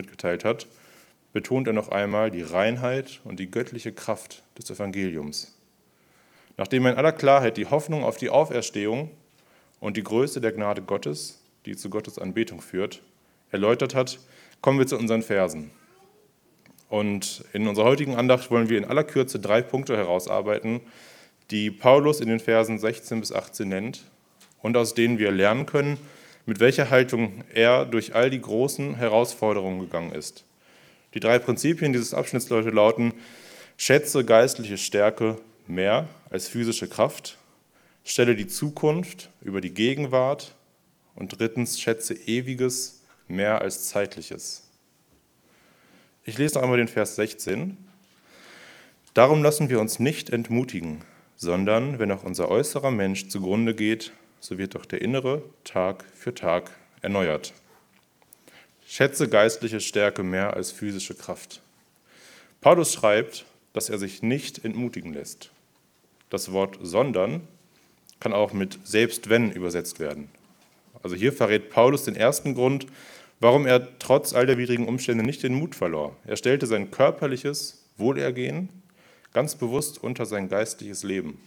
[0.00, 0.66] mitgeteilt hat,
[1.32, 5.54] betont er noch einmal die Reinheit und die göttliche Kraft des Evangeliums.
[6.56, 9.10] Nachdem er in aller Klarheit die Hoffnung auf die Auferstehung
[9.78, 13.02] und die Größe der Gnade Gottes, die zu Gottes Anbetung führt,
[13.50, 14.18] erläutert hat,
[14.60, 15.70] kommen wir zu unseren Versen.
[16.88, 20.80] Und in unserer heutigen Andacht wollen wir in aller Kürze drei Punkte herausarbeiten,
[21.50, 24.04] die Paulus in den Versen 16 bis 18 nennt
[24.60, 25.98] und aus denen wir lernen können,
[26.46, 30.44] mit welcher Haltung er durch all die großen Herausforderungen gegangen ist.
[31.14, 33.12] Die drei Prinzipien dieses Abschnitts Leute, lauten,
[33.76, 37.38] schätze geistliche Stärke mehr als physische Kraft,
[38.04, 40.54] stelle die Zukunft über die Gegenwart
[41.14, 44.68] und drittens schätze ewiges mehr als zeitliches.
[46.24, 47.76] Ich lese noch einmal den Vers 16.
[49.14, 51.02] Darum lassen wir uns nicht entmutigen,
[51.36, 56.34] sondern wenn auch unser äußerer Mensch zugrunde geht, so wird doch der innere Tag für
[56.34, 56.70] Tag
[57.02, 57.52] erneuert.
[58.86, 61.62] Schätze geistliche Stärke mehr als physische Kraft.
[62.60, 65.50] Paulus schreibt, dass er sich nicht entmutigen lässt.
[66.28, 67.46] Das Wort sondern
[68.18, 70.28] kann auch mit selbst wenn übersetzt werden.
[71.02, 72.86] Also hier verrät Paulus den ersten Grund,
[73.38, 76.16] warum er trotz all der widrigen Umstände nicht den Mut verlor.
[76.26, 78.68] Er stellte sein körperliches Wohlergehen
[79.32, 81.38] ganz bewusst unter sein geistliches Leben.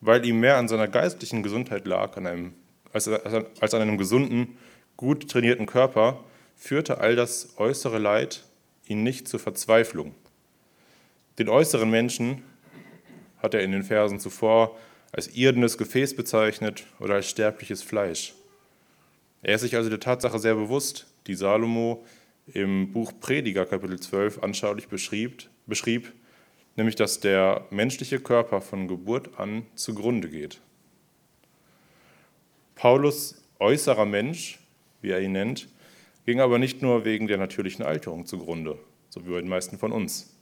[0.00, 2.52] Weil ihm mehr an seiner geistlichen Gesundheit lag an einem,
[2.92, 4.56] als, als an einem gesunden,
[4.96, 8.44] gut trainierten Körper, führte all das äußere Leid
[8.86, 10.14] ihn nicht zur Verzweiflung.
[11.38, 12.42] Den äußeren Menschen
[13.38, 14.76] hat er in den Versen zuvor
[15.12, 18.34] als irdenes Gefäß bezeichnet oder als sterbliches Fleisch.
[19.42, 22.04] Er ist sich also der Tatsache sehr bewusst, die Salomo
[22.52, 26.12] im Buch Prediger Kapitel 12 anschaulich beschrieb, beschrieb,
[26.76, 30.60] nämlich dass der menschliche Körper von Geburt an zugrunde geht.
[32.74, 34.58] Paulus äußerer Mensch,
[35.00, 35.68] wie er ihn nennt,
[36.26, 39.92] ging aber nicht nur wegen der natürlichen Alterung zugrunde, so wie bei den meisten von
[39.92, 40.34] uns.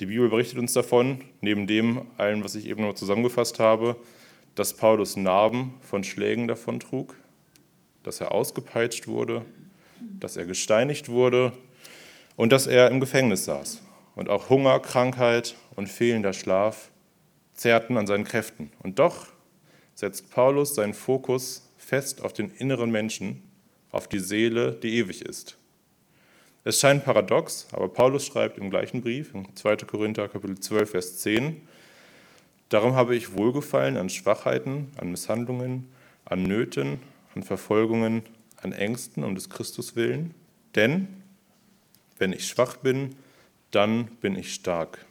[0.00, 3.96] Die Bibel berichtet uns davon, neben dem allen, was ich eben noch zusammengefasst habe,
[4.54, 7.16] dass Paulus Narben von Schlägen davon trug,
[8.02, 9.44] dass er ausgepeitscht wurde,
[10.18, 11.52] dass er gesteinigt wurde
[12.36, 13.82] und dass er im Gefängnis saß.
[14.14, 16.90] Und auch Hunger, Krankheit und fehlender Schlaf
[17.54, 18.72] zerrten an seinen Kräften.
[18.82, 19.28] Und doch
[19.94, 23.42] setzt Paulus seinen Fokus fest auf den inneren Menschen,
[23.90, 25.56] auf die Seele, die ewig ist.
[26.62, 29.76] Es scheint paradox, aber Paulus schreibt im gleichen Brief, in 2.
[29.76, 31.66] Korinther Kapitel 12, Vers 10,
[32.68, 35.88] Darum habe ich Wohlgefallen an Schwachheiten, an Misshandlungen,
[36.24, 37.00] an Nöten,
[37.34, 38.22] an Verfolgungen,
[38.62, 40.34] an Ängsten um des Christus willen,
[40.76, 41.08] denn
[42.18, 43.16] wenn ich schwach bin,
[43.70, 45.04] dann bin ich stark.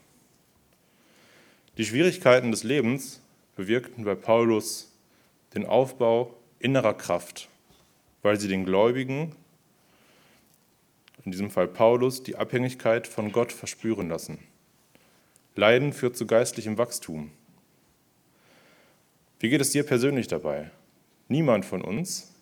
[1.76, 3.20] Die Schwierigkeiten des Lebens
[3.56, 4.90] bewirkten bei Paulus
[5.54, 7.48] den Aufbau innerer Kraft,
[8.22, 9.34] weil sie den Gläubigen
[11.24, 14.38] in diesem Fall Paulus, die Abhängigkeit von Gott verspüren lassen.
[15.54, 17.30] Leiden führt zu geistlichem Wachstum.
[19.38, 20.70] Wie geht es dir persönlich dabei?
[21.28, 22.34] Niemand von uns,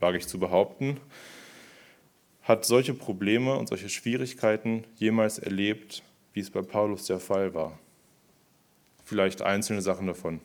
[0.00, 0.98] wage ich zu behaupten,
[2.44, 6.02] hat solche Probleme und solche Schwierigkeiten jemals erlebt,
[6.34, 7.78] wie es bei Paulus der Fall war.
[9.04, 10.40] Vielleicht einzelne Sachen davon.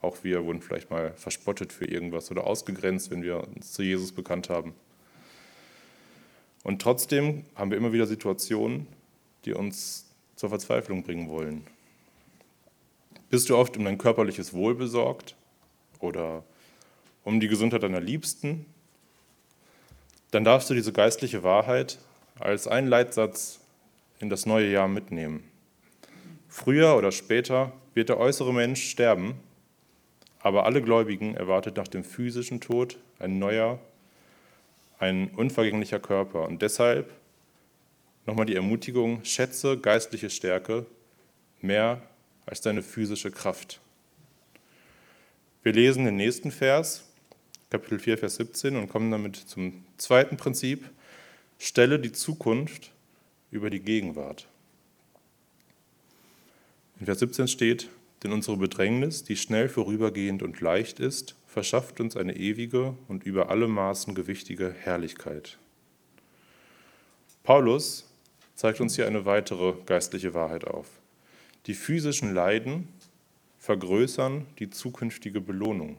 [0.00, 4.12] Auch wir wurden vielleicht mal verspottet für irgendwas oder ausgegrenzt, wenn wir uns zu Jesus
[4.12, 4.74] bekannt haben.
[6.62, 8.86] Und trotzdem haben wir immer wieder Situationen,
[9.44, 10.06] die uns
[10.36, 11.66] zur Verzweiflung bringen wollen.
[13.28, 15.34] Bist du oft um dein körperliches Wohl besorgt
[15.98, 16.44] oder
[17.24, 18.66] um die Gesundheit deiner Liebsten?
[20.34, 22.00] Dann darfst du diese geistliche Wahrheit
[22.40, 23.60] als einen Leitsatz
[24.18, 25.44] in das neue Jahr mitnehmen.
[26.48, 29.36] Früher oder später wird der äußere Mensch sterben,
[30.40, 33.78] aber alle Gläubigen erwartet nach dem physischen Tod ein neuer,
[34.98, 36.48] ein unvergänglicher Körper.
[36.48, 37.12] Und deshalb
[38.26, 40.84] nochmal die Ermutigung, schätze geistliche Stärke
[41.60, 42.02] mehr
[42.44, 43.80] als deine physische Kraft.
[45.62, 47.04] Wir lesen den nächsten Vers,
[47.74, 50.88] Kapitel 4, Vers 17, und kommen damit zum zweiten Prinzip.
[51.58, 52.92] Stelle die Zukunft
[53.50, 54.46] über die Gegenwart.
[57.00, 57.88] In Vers 17 steht,
[58.22, 63.48] denn unsere Bedrängnis, die schnell vorübergehend und leicht ist, verschafft uns eine ewige und über
[63.50, 65.58] alle Maßen gewichtige Herrlichkeit.
[67.42, 68.08] Paulus
[68.54, 70.86] zeigt uns hier eine weitere geistliche Wahrheit auf.
[71.66, 72.86] Die physischen Leiden
[73.58, 75.96] vergrößern die zukünftige Belohnung.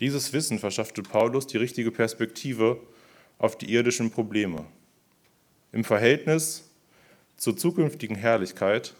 [0.00, 2.80] Dieses Wissen verschaffte Paulus die richtige Perspektive
[3.38, 4.64] auf die irdischen Probleme.
[5.72, 6.70] Im Verhältnis
[7.36, 8.94] zur zukünftigen Herrlichkeit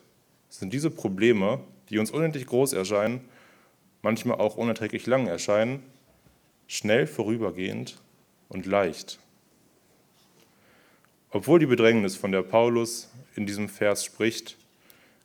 [0.49, 1.61] sind diese Probleme,
[1.91, 3.21] die uns unendlich groß erscheinen,
[4.03, 5.83] manchmal auch unerträglich lang erscheinen,
[6.67, 8.01] schnell vorübergehend
[8.49, 9.19] und leicht.
[11.31, 14.57] Obwohl die Bedrängnis, von der Paulus in diesem Vers spricht,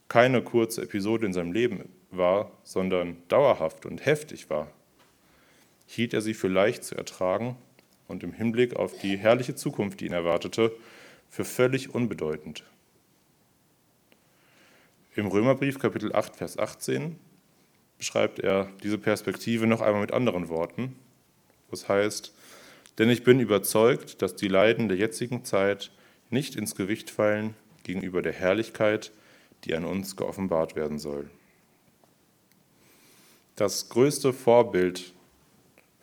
[0.08, 4.72] keine kurze Episode in seinem Leben war, sondern dauerhaft und heftig war,
[5.90, 7.56] hielt er sie für leicht zu ertragen
[8.08, 10.72] und im Hinblick auf die herrliche Zukunft, die ihn erwartete,
[11.30, 12.64] für völlig unbedeutend.
[15.16, 17.16] Im Römerbrief Kapitel 8, Vers 18
[17.98, 20.96] beschreibt er diese Perspektive noch einmal mit anderen Worten,
[21.70, 22.36] wo es heißt,
[23.00, 25.92] denn ich bin überzeugt, dass die Leiden der jetzigen Zeit
[26.30, 29.12] nicht ins Gewicht fallen gegenüber der Herrlichkeit,
[29.64, 31.32] die an uns geoffenbart werden soll.
[33.56, 35.14] Das größte Vorbild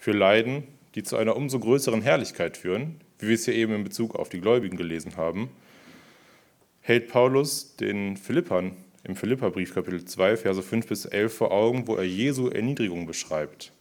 [0.06, 0.62] für Leiden,
[0.94, 4.28] die zu einer umso größeren Herrlichkeit führen, wie wir es hier eben in Bezug auf
[4.28, 5.50] die Gläubigen gelesen haben,
[6.80, 11.96] hält Paulus den Philippern im Philipperbrief Kapitel 2, Verse 5 bis 11 vor Augen, wo
[11.96, 13.72] er Jesu Erniedrigung beschreibt,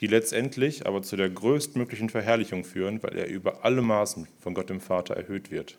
[0.00, 4.68] die letztendlich aber zu der größtmöglichen Verherrlichung führen, weil er über alle Maßen von Gott
[4.68, 5.78] dem Vater erhöht wird.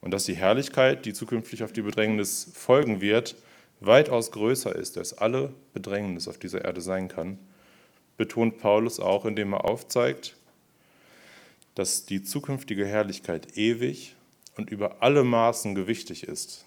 [0.00, 3.34] Und dass die Herrlichkeit, die zukünftig auf die Bedrängnis folgen wird,
[3.80, 7.40] weitaus größer ist, als alle Bedrängnis auf dieser Erde sein kann,
[8.16, 10.36] betont Paulus auch, indem er aufzeigt,
[11.74, 14.14] dass die zukünftige Herrlichkeit ewig
[14.56, 16.64] und über alle Maßen gewichtig ist.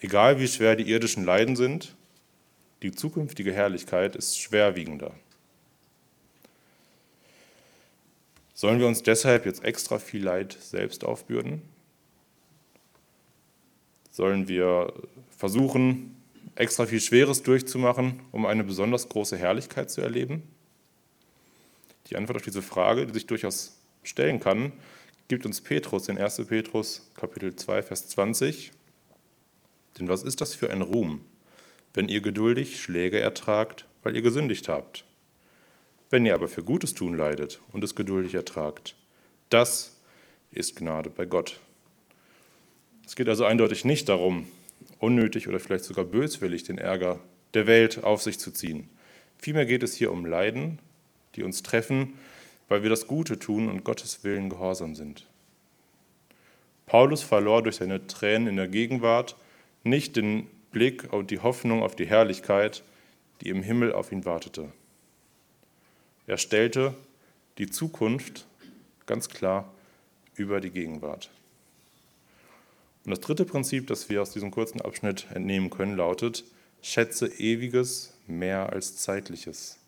[0.00, 1.94] Egal wie schwer die irdischen Leiden sind,
[2.82, 5.12] die zukünftige Herrlichkeit ist schwerwiegender.
[8.54, 11.62] Sollen wir uns deshalb jetzt extra viel Leid selbst aufbürden?
[14.10, 14.92] Sollen wir
[15.30, 16.19] versuchen,
[16.60, 20.42] extra viel Schweres durchzumachen, um eine besonders große Herrlichkeit zu erleben?
[22.08, 24.72] Die Antwort auf diese Frage, die sich durchaus stellen kann,
[25.28, 26.44] gibt uns Petrus in 1.
[26.46, 28.72] Petrus Kapitel 2, Vers 20.
[29.98, 31.22] Denn was ist das für ein Ruhm,
[31.94, 35.04] wenn ihr geduldig Schläge ertragt, weil ihr gesündigt habt?
[36.10, 38.96] Wenn ihr aber für Gutes tun leidet und es geduldig ertragt,
[39.48, 39.96] das
[40.50, 41.58] ist Gnade bei Gott.
[43.06, 44.46] Es geht also eindeutig nicht darum,
[44.98, 47.20] unnötig oder vielleicht sogar böswillig den Ärger
[47.54, 48.88] der Welt auf sich zu ziehen.
[49.38, 50.78] Vielmehr geht es hier um Leiden,
[51.34, 52.14] die uns treffen,
[52.68, 55.26] weil wir das Gute tun und Gottes Willen gehorsam sind.
[56.86, 59.36] Paulus verlor durch seine Tränen in der Gegenwart
[59.84, 62.82] nicht den Blick und die Hoffnung auf die Herrlichkeit,
[63.40, 64.72] die im Himmel auf ihn wartete.
[66.26, 66.94] Er stellte
[67.58, 68.46] die Zukunft
[69.06, 69.72] ganz klar
[70.34, 71.30] über die Gegenwart.
[73.04, 76.44] Und das dritte Prinzip, das wir aus diesem kurzen Abschnitt entnehmen können, lautet,
[76.82, 79.78] schätze ewiges mehr als zeitliches.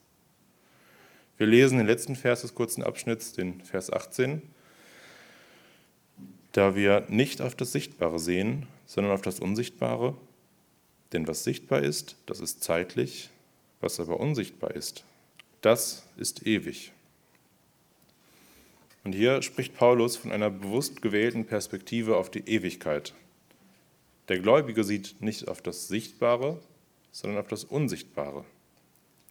[1.37, 4.43] Wir lesen den letzten Vers des kurzen Abschnitts, den Vers 18,
[6.53, 10.15] da wir nicht auf das Sichtbare sehen, sondern auf das Unsichtbare.
[11.12, 13.31] Denn was sichtbar ist, das ist zeitlich,
[13.81, 15.05] was aber unsichtbar ist,
[15.61, 16.93] das ist ewig.
[19.05, 23.15] Und hier spricht Paulus von einer bewusst gewählten Perspektive auf die Ewigkeit.
[24.29, 26.61] Der Gläubige sieht nicht auf das Sichtbare,
[27.11, 28.45] sondern auf das Unsichtbare.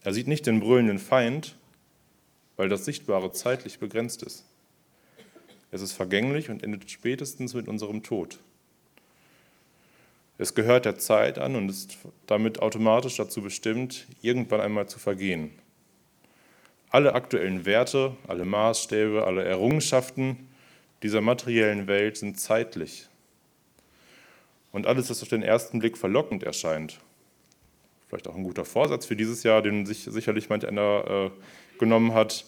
[0.04, 1.56] Er sieht nicht den brüllenden Feind,
[2.56, 4.44] weil das Sichtbare zeitlich begrenzt ist.
[5.70, 8.38] Es ist vergänglich und endet spätestens mit unserem Tod.
[10.36, 11.96] Es gehört der Zeit an und ist
[12.26, 15.50] damit automatisch dazu bestimmt, irgendwann einmal zu vergehen.
[16.92, 20.36] Alle aktuellen Werte, alle Maßstäbe, alle Errungenschaften
[21.02, 23.08] dieser materiellen Welt sind zeitlich.
[24.72, 27.00] Und alles, was auf den ersten Blick verlockend erscheint,
[28.08, 32.12] vielleicht auch ein guter Vorsatz für dieses Jahr, den sich sicherlich manch einer äh, genommen
[32.12, 32.44] hat,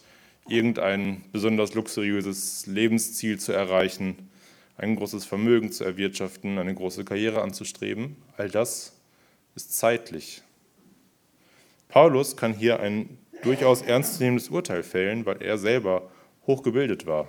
[0.47, 4.29] irgendein besonders luxuriöses Lebensziel zu erreichen,
[4.77, 8.93] ein großes Vermögen zu erwirtschaften, eine große Karriere anzustreben, all das
[9.55, 10.43] ist zeitlich.
[11.89, 16.11] Paulus kann hier ein durchaus ernstzunehmendes Urteil fällen, weil er selber
[16.47, 17.29] hochgebildet war.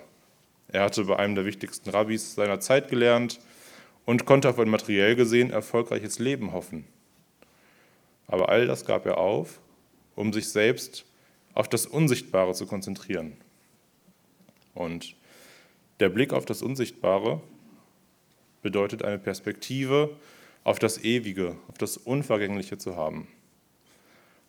[0.68, 3.38] Er hatte bei einem der wichtigsten Rabbis seiner Zeit gelernt
[4.04, 6.84] und konnte auf ein materiell gesehen erfolgreiches Leben hoffen.
[8.26, 9.60] Aber all das gab er auf,
[10.16, 11.04] um sich selbst
[11.54, 13.36] auf das Unsichtbare zu konzentrieren.
[14.74, 15.14] Und
[16.00, 17.40] der Blick auf das Unsichtbare
[18.62, 20.16] bedeutet eine Perspektive
[20.64, 23.28] auf das Ewige, auf das Unvergängliche zu haben.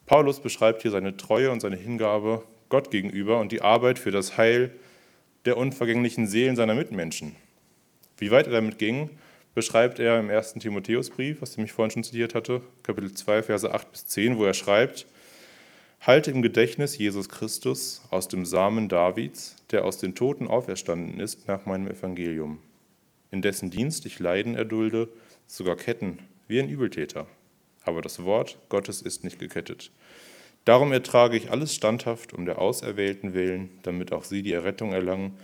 [0.08, 4.38] Paulus beschreibt hier seine Treue und seine Hingabe Gott gegenüber und die Arbeit für das
[4.38, 4.72] Heil
[5.44, 7.36] der unvergänglichen Seelen seiner Mitmenschen.
[8.18, 9.10] Wie weit er damit ging,
[9.54, 13.74] beschreibt er im ersten Timotheusbrief, was ich mich vorhin schon zitiert hatte, Kapitel 2, Verse
[13.74, 15.08] 8 bis 10, wo er schreibt,
[16.00, 21.50] Halte im Gedächtnis Jesus Christus aus dem Samen Davids, der aus den Toten auferstanden ist
[21.50, 22.60] nach meinem Evangelium,
[23.32, 25.10] in dessen Dienst ich Leiden erdulde,
[25.48, 27.28] sogar Ketten, wie ein Übeltäter
[27.88, 29.92] aber das Wort Gottes ist nicht gekettet.
[30.66, 35.38] Darum ertrage ich alles standhaft um der Auserwählten willen, damit auch sie die Errettung erlangen,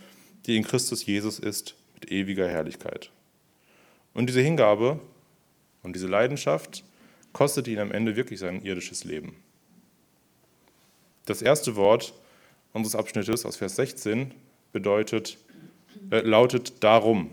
[0.46, 3.10] die in Christus Jesus ist, mit ewiger Herrlichkeit.
[4.12, 5.00] Und diese Hingabe
[5.82, 6.84] und diese Leidenschaft
[7.32, 9.36] kostet ihn am Ende wirklich sein irdisches Leben.
[11.24, 12.12] Das erste Wort
[12.74, 14.34] unseres Abschnittes aus Vers 16
[14.72, 15.38] bedeutet,
[16.10, 17.30] äh, lautet darum.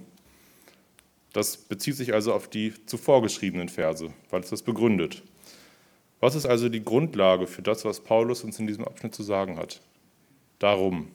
[1.34, 5.24] Das bezieht sich also auf die zuvor geschriebenen Verse, weil es das begründet.
[6.20, 9.58] Was ist also die Grundlage für das, was Paulus uns in diesem Abschnitt zu sagen
[9.58, 9.82] hat?
[10.60, 11.08] Darum.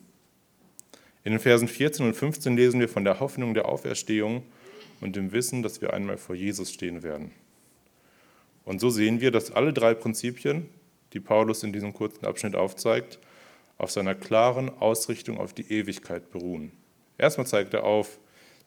[1.23, 4.43] In den Versen 14 und 15 lesen wir von der Hoffnung der Auferstehung
[5.01, 7.31] und dem Wissen, dass wir einmal vor Jesus stehen werden.
[8.65, 10.69] Und so sehen wir, dass alle drei Prinzipien,
[11.13, 13.19] die Paulus in diesem kurzen Abschnitt aufzeigt,
[13.79, 16.73] auf seiner klaren Ausrichtung auf die Ewigkeit beruhen.
[17.19, 18.19] Erstmal zeigt er auf,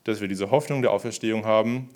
[0.03, 1.89] dass wir diese Hoffnung der Auferstehung haben,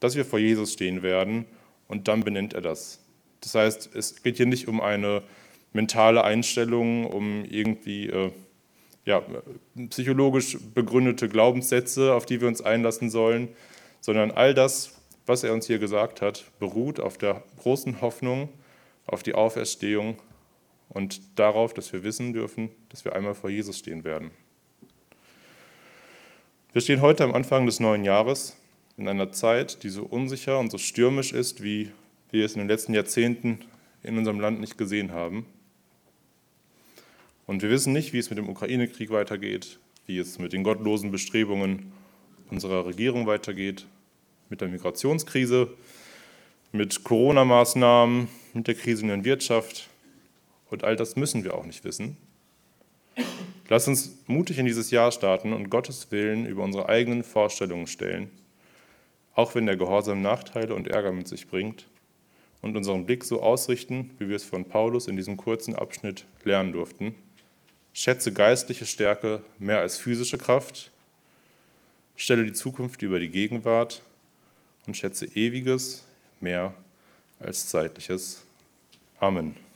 [0.00, 1.44] dass wir vor Jesus stehen werden
[1.88, 3.00] und dann benennt er das.
[3.40, 5.22] Das heißt, es geht hier nicht um eine
[5.72, 8.32] mentale Einstellung, um irgendwie äh,
[9.04, 9.22] ja,
[9.88, 13.48] psychologisch begründete Glaubenssätze, auf die wir uns einlassen sollen,
[14.00, 18.48] sondern all das, was er uns hier gesagt hat, beruht auf der großen Hoffnung,
[19.06, 20.18] auf die Auferstehung
[20.88, 24.30] und darauf, dass wir wissen dürfen, dass wir einmal vor Jesus stehen werden.
[26.72, 28.56] Wir stehen heute am Anfang des neuen Jahres
[28.96, 31.90] in einer Zeit, die so unsicher und so stürmisch ist wie
[32.30, 33.58] wir es in den letzten Jahrzehnten
[34.04, 35.46] in unserem Land nicht gesehen haben.
[37.48, 41.10] Und wir wissen nicht, wie es mit dem Ukraine-Krieg weitergeht, wie es mit den gottlosen
[41.10, 41.90] Bestrebungen
[42.50, 43.86] unserer Regierung weitergeht,
[44.48, 45.76] mit der Migrationskrise,
[46.70, 49.88] mit Corona-Maßnahmen, mit der Krise in der Wirtschaft.
[50.70, 52.16] Und all das müssen wir auch nicht wissen.
[53.70, 58.28] Lass uns mutig in dieses Jahr starten und Gottes Willen über unsere eigenen Vorstellungen stellen,
[59.36, 61.86] auch wenn der Gehorsam Nachteile und Ärger mit sich bringt
[62.62, 66.72] und unseren Blick so ausrichten, wie wir es von Paulus in diesem kurzen Abschnitt lernen
[66.72, 67.14] durften.
[67.92, 70.90] Schätze geistliche Stärke mehr als physische Kraft,
[72.16, 74.02] stelle die Zukunft über die Gegenwart
[74.88, 76.02] und schätze ewiges
[76.40, 76.74] mehr
[77.38, 78.42] als zeitliches.
[79.20, 79.69] Amen.